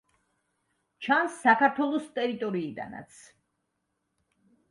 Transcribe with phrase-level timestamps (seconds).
[1.07, 3.19] ჩანს საქართველოს ტერიტორიიდანაც.